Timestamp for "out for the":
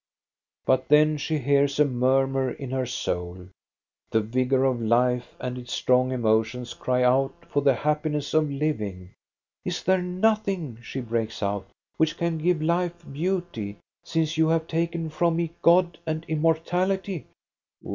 7.03-7.75